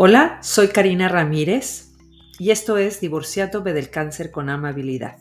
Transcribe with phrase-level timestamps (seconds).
[0.00, 1.96] Hola, soy Karina Ramírez
[2.38, 5.16] y esto es Divorciándome del cáncer con amabilidad.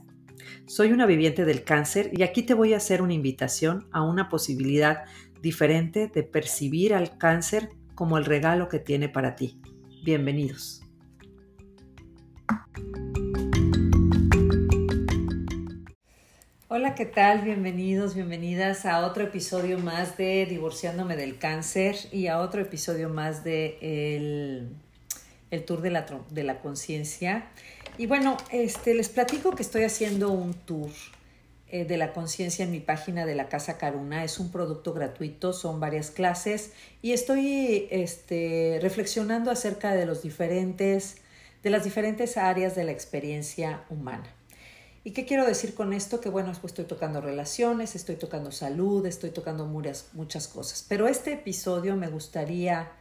[0.67, 4.29] Soy una viviente del cáncer y aquí te voy a hacer una invitación a una
[4.29, 5.05] posibilidad
[5.41, 9.59] diferente de percibir al cáncer como el regalo que tiene para ti.
[10.03, 10.86] Bienvenidos.
[16.69, 17.43] Hola, ¿qué tal?
[17.43, 23.45] Bienvenidos, bienvenidas a otro episodio más de Divorciándome del Cáncer y a otro episodio más
[23.45, 24.67] de el,
[25.49, 27.47] el Tour de la, de la Conciencia.
[27.97, 30.89] Y bueno, este, les platico que estoy haciendo un tour
[31.69, 34.25] eh, de la conciencia en mi página de la Casa Caruna.
[34.25, 41.15] Es un producto gratuito, son varias clases y estoy este, reflexionando acerca de, los diferentes,
[41.63, 44.33] de las diferentes áreas de la experiencia humana.
[45.07, 46.19] ¿Y qué quiero decir con esto?
[46.19, 50.85] Que bueno, pues estoy tocando relaciones, estoy tocando salud, estoy tocando muchas, muchas cosas.
[50.89, 52.91] Pero este episodio me gustaría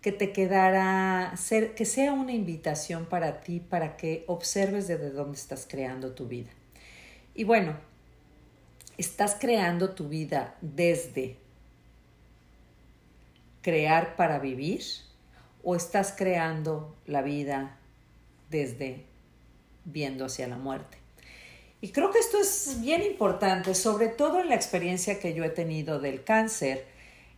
[0.00, 5.36] que te quedara, ser, que sea una invitación para ti, para que observes desde dónde
[5.36, 6.52] estás creando tu vida.
[7.34, 7.76] Y bueno,
[8.96, 11.36] estás creando tu vida desde
[13.60, 14.84] crear para vivir
[15.64, 17.76] o estás creando la vida
[18.50, 19.04] desde
[19.84, 21.03] viendo hacia la muerte.
[21.84, 25.50] Y creo que esto es bien importante, sobre todo en la experiencia que yo he
[25.50, 26.86] tenido del cáncer,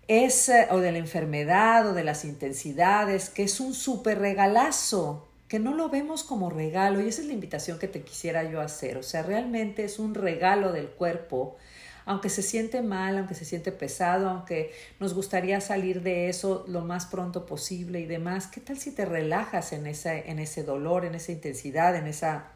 [0.07, 5.27] es, eh, o de la enfermedad, o de las intensidades, que es un súper regalazo,
[5.49, 8.61] que no lo vemos como regalo, y esa es la invitación que te quisiera yo
[8.61, 8.99] hacer.
[8.99, 11.57] O sea, realmente es un regalo del cuerpo,
[12.05, 16.83] aunque se siente mal, aunque se siente pesado, aunque nos gustaría salir de eso lo
[16.83, 21.05] más pronto posible y demás, ¿qué tal si te relajas en, esa, en ese dolor,
[21.05, 22.53] en esa intensidad, en esa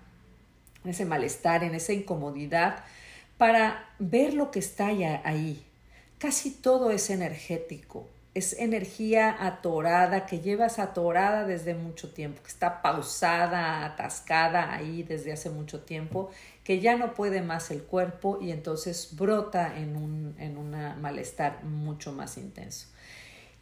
[0.84, 2.84] en ese malestar, en esa incomodidad,
[3.38, 4.86] para ver lo que está
[5.24, 5.64] ahí.
[6.18, 12.82] Casi todo es energético, es energía atorada que llevas atorada desde mucho tiempo, que está
[12.82, 16.30] pausada, atascada ahí desde hace mucho tiempo,
[16.62, 22.12] que ya no puede más el cuerpo y entonces brota en un en malestar mucho
[22.12, 22.86] más intenso.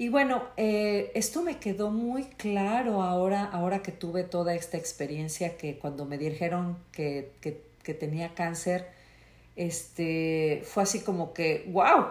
[0.01, 5.57] Y bueno, eh, esto me quedó muy claro ahora, ahora que tuve toda esta experiencia
[5.57, 8.87] que cuando me dijeron que, que, que tenía cáncer,
[9.57, 12.07] este, fue así como que, wow,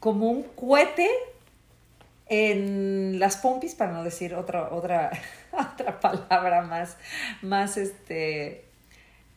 [0.00, 1.08] como un cohete
[2.26, 5.10] en las pompis, para no decir otra, otra,
[5.52, 6.98] otra palabra más,
[7.40, 8.66] más, este,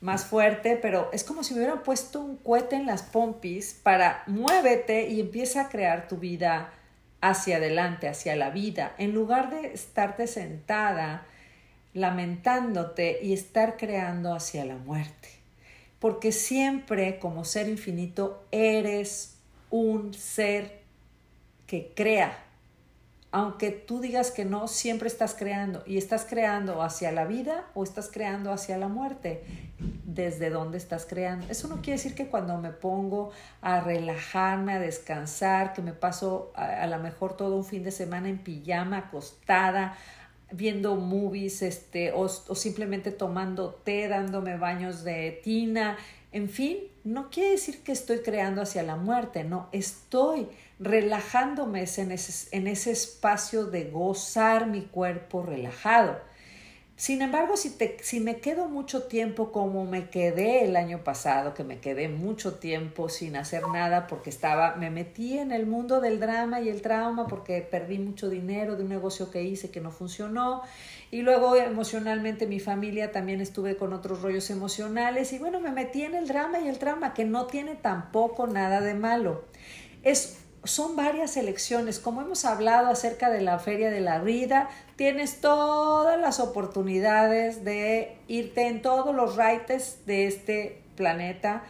[0.02, 4.24] más fuerte, pero es como si me hubieran puesto un cohete en las pompis para
[4.28, 6.74] muévete y empieza a crear tu vida
[7.24, 11.26] hacia adelante, hacia la vida, en lugar de estarte sentada
[11.94, 15.30] lamentándote y estar creando hacia la muerte.
[16.00, 19.38] Porque siempre como ser infinito eres
[19.70, 20.82] un ser
[21.66, 22.44] que crea,
[23.32, 27.86] aunque tú digas que no, siempre estás creando y estás creando hacia la vida o
[27.86, 29.44] estás creando hacia la muerte.
[30.14, 31.48] ¿Desde dónde estás creando?
[31.50, 33.32] Eso no quiere decir que cuando me pongo
[33.62, 38.30] a relajarme, a descansar, que me paso a, lo mejor todo un fin de semana
[38.30, 39.98] en pijama, acostada,
[40.52, 45.98] viendo movies, este, o, o simplemente tomando té, dándome baños de tina,
[46.34, 50.48] en fin, no quiere decir que estoy creando hacia la muerte, no, estoy
[50.80, 56.20] relajándome en ese, en ese espacio de gozar mi cuerpo relajado.
[56.96, 61.56] Sin embargo, si, te, si me quedo mucho tiempo como me quedé el año pasado,
[61.56, 66.02] que me quedé mucho tiempo sin hacer nada porque estaba, me metí en el mundo
[66.02, 69.82] del drama y el trauma porque perdí mucho dinero de un negocio que hice que
[69.82, 70.62] no funcionó
[71.10, 76.04] y luego emocionalmente mi familia también estuve con otros rollos emocionales y bueno, me metí
[76.04, 79.46] en el drama y el trauma que no tiene tampoco nada de malo.
[80.04, 82.00] Es son varias elecciones.
[82.00, 88.18] Como hemos hablado acerca de la Feria de la Vida, tienes todas las oportunidades de
[88.28, 91.64] irte en todos los raites de este planeta,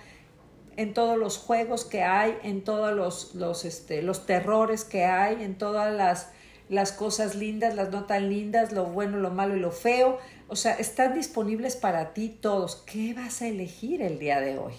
[0.75, 5.43] en todos los juegos que hay, en todos los, los, este, los terrores que hay,
[5.43, 6.29] en todas las,
[6.69, 10.19] las cosas lindas, las no tan lindas, lo bueno, lo malo y lo feo.
[10.47, 12.83] O sea, están disponibles para ti todos.
[12.85, 14.73] ¿Qué vas a elegir el día de hoy?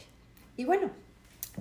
[0.57, 0.91] Y bueno,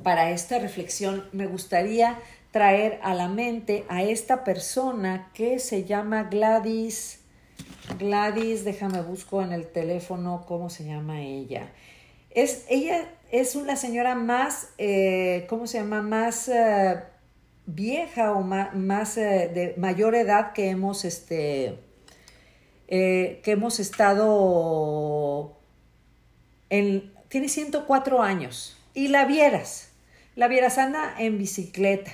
[0.01, 2.19] para esta reflexión me gustaría
[2.53, 7.19] traer a la mente a esta persona que se llama Gladys.
[7.97, 11.73] Gladys, déjame busco en el teléfono cómo se llama ella.
[12.29, 16.03] Es, ella es una señora más, eh, ¿cómo se llama?
[16.03, 17.01] Más eh,
[17.65, 21.79] vieja o más, eh, de mayor edad que hemos, este,
[22.87, 25.57] que hemos estado
[26.69, 28.77] en, tiene 104 años.
[28.93, 29.89] Y la vieras,
[30.35, 32.11] la vieras anda en bicicleta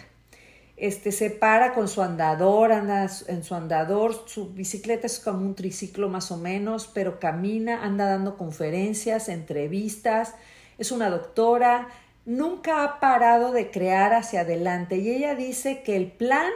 [0.80, 5.54] este, se para con su andador, anda en su andador, su bicicleta es como un
[5.54, 10.36] triciclo más o menos, pero camina, anda dando conferencias, entrevistas,
[10.78, 11.90] es una doctora,
[12.26, 16.50] nunca ha parado de crear hacia adelante y ella dice que el plan,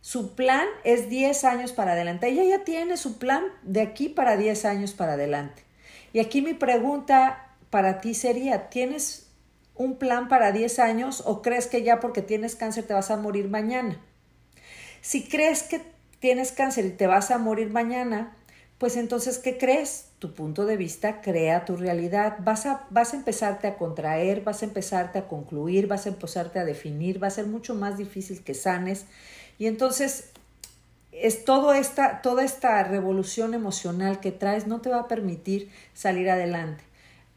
[0.00, 2.28] su plan es 10 años para adelante.
[2.28, 5.64] Ella ya tiene su plan de aquí para 10 años para adelante.
[6.12, 9.25] Y aquí mi pregunta para ti sería, ¿tienes
[9.76, 13.16] un plan para 10 años o crees que ya porque tienes cáncer te vas a
[13.16, 14.00] morir mañana?
[15.00, 15.80] Si crees que
[16.18, 18.34] tienes cáncer y te vas a morir mañana,
[18.78, 20.06] pues entonces, ¿qué crees?
[20.18, 22.38] Tu punto de vista crea tu realidad.
[22.40, 26.58] Vas a, vas a empezarte a contraer, vas a empezarte a concluir, vas a empezarte
[26.58, 29.06] a definir, va a ser mucho más difícil que sanes.
[29.58, 30.30] Y entonces,
[31.12, 36.28] es todo esta, toda esta revolución emocional que traes no te va a permitir salir
[36.28, 36.85] adelante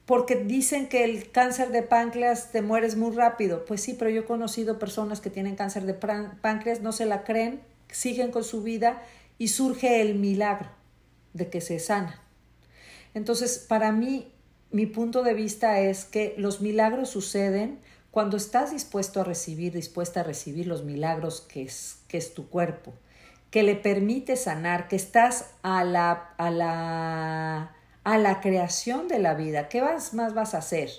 [0.10, 3.64] porque dicen que el cáncer de páncreas te mueres muy rápido.
[3.66, 7.24] Pues sí, pero yo he conocido personas que tienen cáncer de páncreas, no se la
[7.24, 7.62] creen,
[7.92, 9.04] siguen con su vida
[9.38, 10.68] y surge el milagro
[11.34, 12.24] de que se sana.
[13.14, 14.34] Entonces, para mí,
[14.72, 17.78] mi punto de vista es que los milagros suceden
[18.10, 22.50] cuando estás dispuesto a recibir, dispuesta a recibir los milagros que es, que es tu
[22.50, 22.96] cuerpo,
[23.52, 27.76] que le permite sanar, que estás a la, a la
[28.10, 29.70] a la creación de la vida.
[29.70, 30.90] ¿Qué más vas a hacer?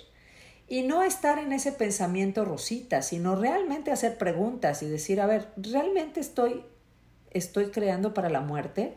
[0.69, 5.49] Y no estar en ese pensamiento rosita, sino realmente hacer preguntas y decir, a ver,
[5.57, 6.63] ¿realmente estoy,
[7.31, 8.93] estoy creando para la muerte?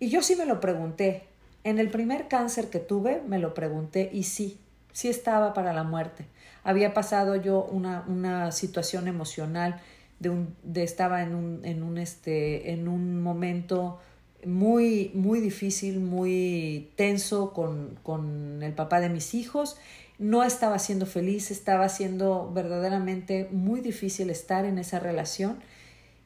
[0.00, 1.22] Y yo sí me lo pregunté.
[1.64, 4.60] En el primer cáncer que tuve, me lo pregunté y sí,
[4.92, 6.26] sí estaba para la muerte.
[6.62, 9.80] Había pasado yo una, una situación emocional
[10.18, 13.98] de un, de estaba en un, en un, este, en un momento
[14.46, 19.76] muy, muy difícil, muy tenso con, con el papá de mis hijos.
[20.18, 25.58] No estaba siendo feliz, estaba siendo verdaderamente muy difícil estar en esa relación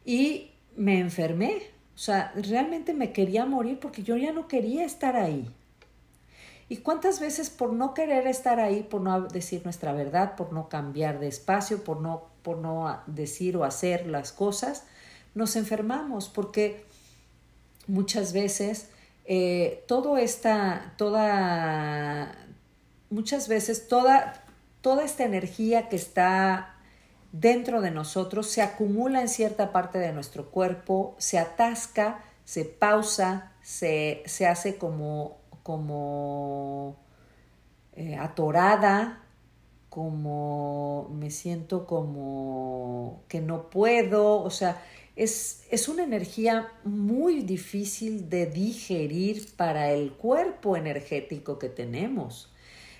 [0.05, 1.62] y me enfermé.
[1.94, 5.50] O sea, realmente me quería morir porque yo ya no quería estar ahí.
[6.69, 10.69] ¿Y cuántas veces por no querer estar ahí, por no decir nuestra verdad, por no
[10.69, 14.84] cambiar de espacio, por no, por no decir o hacer las cosas,
[15.34, 16.28] nos enfermamos?
[16.28, 16.84] Porque
[17.90, 18.88] muchas veces
[19.25, 22.34] eh, todo esta, toda,
[23.10, 24.44] muchas veces toda,
[24.81, 26.76] toda esta energía que está
[27.32, 33.52] dentro de nosotros se acumula en cierta parte de nuestro cuerpo, se atasca, se pausa,
[33.62, 36.96] se, se hace como, como
[37.93, 39.22] eh, atorada,
[39.90, 44.81] como me siento como que no puedo, o sea,
[45.22, 52.50] es, una energía muy difícil de digerir para el cuerpo energético que tenemos.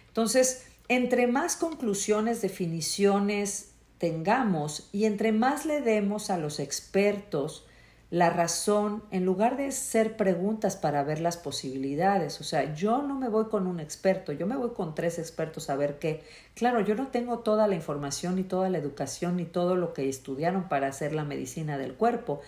[0.09, 7.65] Entonces, entre más conclusiones, definiciones tengamos y entre más le demos a los expertos
[8.11, 12.41] la razón en lugar de ser preguntas para ver las posibilidades.
[12.41, 15.71] O sea, yo no me voy con un experto, yo me voy con tres expertos
[15.71, 16.25] a ver qué.
[16.55, 20.09] Claro, yo no tengo toda la información ni toda la educación ni todo lo que
[20.09, 22.41] estudiaron para hacer la medicina del cuerpo,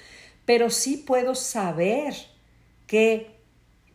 [0.44, 2.12] pero sí puedo saber
[2.88, 3.36] qué,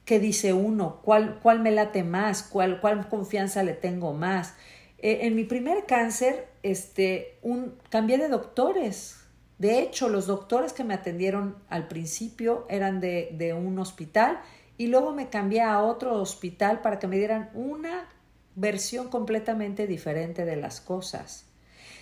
[0.05, 4.53] qué dice uno, cuál, cuál me late más, cuál, cuál confianza le tengo más.
[4.99, 9.26] Eh, en mi primer cáncer, este, un, cambié de doctores
[9.57, 14.39] de hecho, los doctores que me atendieron al principio eran de, de un hospital
[14.77, 18.07] y luego me cambié a otro hospital para que me dieran una
[18.55, 21.45] versión completamente diferente de las cosas.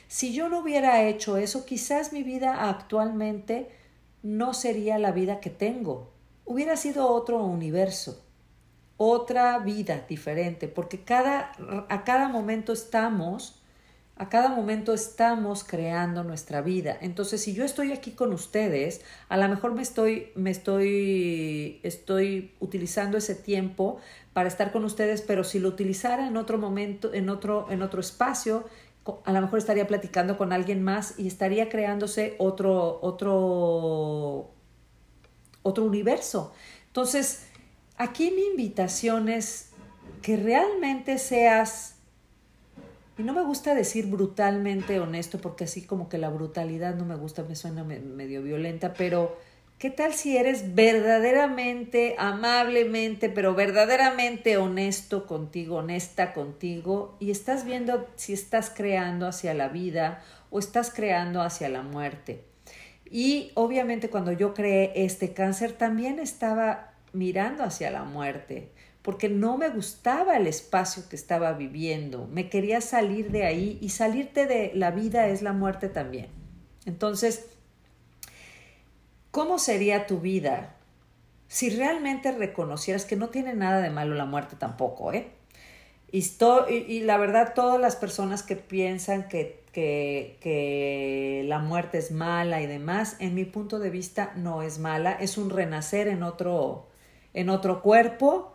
[0.07, 3.69] Si yo no hubiera hecho eso, quizás mi vida actualmente
[4.21, 6.11] no sería la vida que tengo.
[6.45, 8.23] Hubiera sido otro universo,
[8.97, 11.53] otra vida diferente, porque cada,
[11.89, 13.61] a cada momento estamos
[14.17, 16.97] a cada momento estamos creando nuestra vida.
[17.01, 22.53] Entonces, si yo estoy aquí con ustedes, a lo mejor me estoy, me estoy, estoy
[22.61, 23.99] utilizando ese tiempo
[24.31, 27.99] para estar con ustedes, pero si lo utilizara en otro momento, en otro, en otro
[27.99, 28.65] espacio,
[29.25, 34.49] a lo mejor estaría platicando con alguien más y estaría creándose otro, otro,
[35.61, 36.53] otro universo.
[36.87, 37.47] Entonces,
[37.97, 39.71] aquí mi invitación es
[40.21, 41.94] que realmente seas
[43.17, 47.15] y no me gusta decir brutalmente honesto, porque así como que la brutalidad no me
[47.15, 49.37] gusta, me suena medio violenta, pero
[49.79, 58.07] ¿qué tal si eres verdaderamente, amablemente, pero verdaderamente honesto contigo, honesta contigo, y estás viendo
[58.15, 62.43] si estás creando hacia la vida o estás creando hacia la muerte?
[63.09, 68.71] Y obviamente cuando yo creé este cáncer también estaba mirando hacia la muerte
[69.05, 73.89] porque no me gustaba el espacio que estaba viviendo, me quería salir de ahí y
[73.89, 76.29] salirte de la vida es la muerte también.
[76.87, 77.45] Entonces,
[79.29, 80.75] ¿cómo sería tu vida
[81.47, 85.27] si realmente reconocieras que no tiene nada de malo la muerte tampoco, ¿eh?
[86.11, 86.25] Y,
[86.67, 92.59] y, la verdad, todas las personas que piensan que, que, que, la muerte es mala
[92.59, 96.87] y demás, en mi punto de vista no es mala, es un renacer en otro,
[97.35, 98.54] en otro cuerpo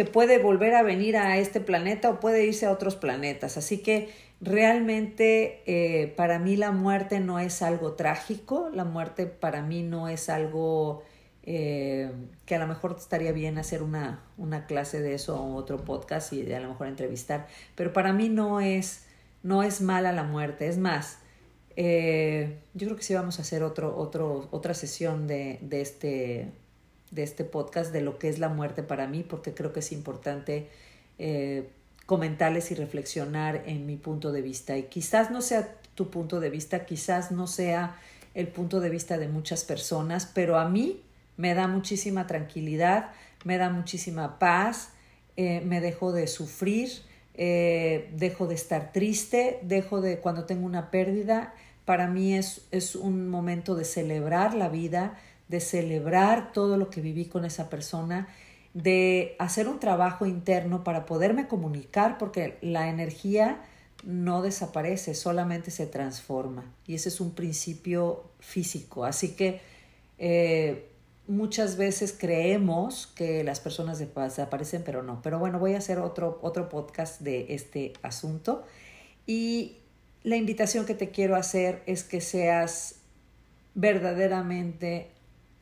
[0.00, 3.58] que puede volver a venir a este planeta o puede irse a otros planetas.
[3.58, 4.08] Así que
[4.40, 10.08] realmente eh, para mí la muerte no es algo trágico, la muerte para mí no
[10.08, 11.02] es algo
[11.42, 12.10] eh,
[12.46, 16.32] que a lo mejor estaría bien hacer una, una clase de eso o otro podcast
[16.32, 19.04] y a lo mejor entrevistar, pero para mí no es,
[19.42, 21.18] no es mala la muerte, es más,
[21.76, 26.48] eh, yo creo que sí vamos a hacer otro, otro, otra sesión de, de este
[27.10, 29.92] de este podcast de lo que es la muerte para mí, porque creo que es
[29.92, 30.68] importante
[31.18, 31.68] eh,
[32.06, 34.76] comentarles y reflexionar en mi punto de vista.
[34.76, 37.96] Y quizás no sea tu punto de vista, quizás no sea
[38.34, 41.02] el punto de vista de muchas personas, pero a mí
[41.36, 43.10] me da muchísima tranquilidad,
[43.44, 44.90] me da muchísima paz,
[45.36, 46.90] eh, me dejo de sufrir,
[47.34, 51.54] eh, dejo de estar triste, dejo de cuando tengo una pérdida.
[51.84, 55.18] Para mí es, es un momento de celebrar la vida,
[55.50, 58.28] de celebrar todo lo que viví con esa persona,
[58.72, 63.60] de hacer un trabajo interno para poderme comunicar, porque la energía
[64.04, 66.72] no desaparece, solamente se transforma.
[66.86, 69.04] Y ese es un principio físico.
[69.04, 69.60] Así que
[70.18, 70.88] eh,
[71.26, 75.20] muchas veces creemos que las personas desaparecen, pero no.
[75.20, 78.62] Pero bueno, voy a hacer otro, otro podcast de este asunto.
[79.26, 79.78] Y
[80.22, 83.00] la invitación que te quiero hacer es que seas
[83.74, 85.10] verdaderamente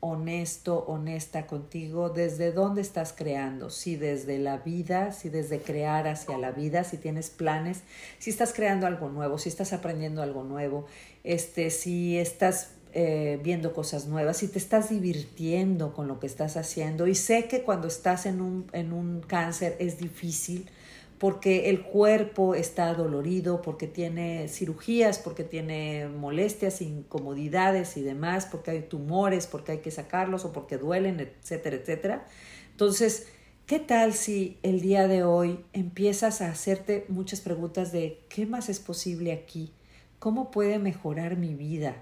[0.01, 6.37] honesto, honesta contigo, desde dónde estás creando, si desde la vida, si desde crear hacia
[6.37, 7.81] la vida, si tienes planes,
[8.17, 10.85] si estás creando algo nuevo, si estás aprendiendo algo nuevo,
[11.23, 16.57] este, si estás eh, viendo cosas nuevas, si te estás divirtiendo con lo que estás
[16.57, 17.05] haciendo.
[17.05, 20.69] Y sé que cuando estás en un, en un cáncer es difícil,
[21.19, 28.71] porque el cuerpo está dolorido, porque tiene cirugías, porque tiene molestias, incomodidades y demás, porque
[28.71, 32.25] hay tumores, porque hay que sacarlos o porque duelen, etcétera, etcétera.
[32.71, 33.27] Entonces,
[33.65, 38.69] ¿qué tal si el día de hoy empiezas a hacerte muchas preguntas de qué más
[38.69, 39.73] es posible aquí?
[40.19, 42.01] ¿Cómo puede mejorar mi vida?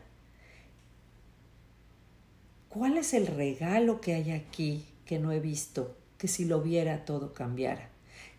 [2.69, 7.03] ¿Cuál es el regalo que hay aquí que no he visto, que si lo viera
[7.03, 7.96] todo cambiara?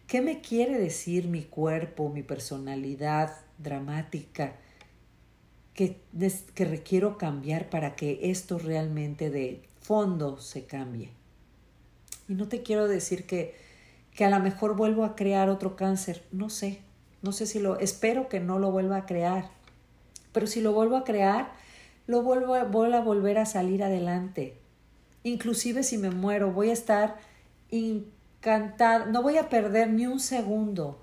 [0.08, 4.56] ¿Qué me quiere decir mi cuerpo, mi personalidad dramática
[5.74, 6.00] que,
[6.54, 11.10] que requiero cambiar para que esto realmente de fondo se cambie?
[12.26, 13.54] Y no te quiero decir que,
[14.14, 16.80] que a lo mejor vuelvo a crear otro cáncer, no sé,
[17.20, 19.50] no sé si lo, espero que no lo vuelva a crear,
[20.32, 21.52] pero si lo vuelvo a crear,
[22.06, 24.56] lo vuelvo a, volver a salir adelante.
[25.22, 27.16] Inclusive si me muero, voy a estar
[28.40, 31.02] cantar, no voy a perder ni un segundo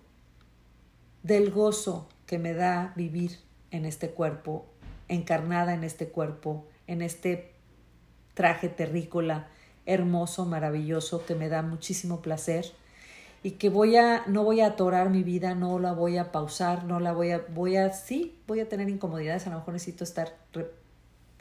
[1.24, 3.40] del gozo que me da vivir
[3.72, 4.66] en este cuerpo,
[5.08, 7.52] encarnada en este cuerpo, en este
[8.34, 9.48] traje terrícola,
[9.86, 12.74] hermoso, maravilloso, que me da muchísimo placer
[13.44, 16.84] y que voy a, no voy a atorar mi vida, no la voy a pausar,
[16.86, 20.04] no la voy a, voy a, sí, voy a tener incomodidades, a lo mejor necesito
[20.04, 20.36] estar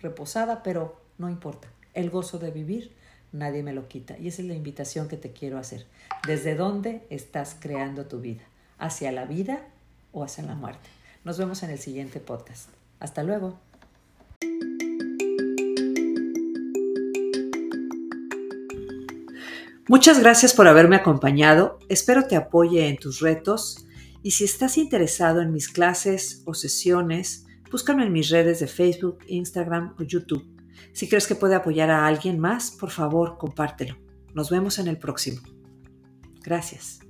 [0.01, 1.69] reposada, pero no importa.
[1.95, 2.93] El gozo de vivir
[3.35, 4.17] nadie me lo quita.
[4.19, 5.87] Y esa es la invitación que te quiero hacer.
[6.27, 8.43] ¿Desde dónde estás creando tu vida?
[8.79, 9.67] ¿Hacia la vida
[10.13, 10.89] o hacia la muerte?
[11.25, 12.69] Nos vemos en el siguiente podcast.
[13.01, 13.59] Hasta luego.
[19.87, 21.79] Muchas gracias por haberme acompañado.
[21.89, 23.85] Espero te apoye en tus retos
[24.23, 29.19] y si estás interesado en mis clases o sesiones, búscame en mis redes de Facebook,
[29.29, 30.54] Instagram o YouTube.
[30.93, 33.97] Si crees que puede apoyar a alguien más, por favor, compártelo.
[34.35, 35.41] Nos vemos en el próximo.
[36.43, 37.01] Gracias.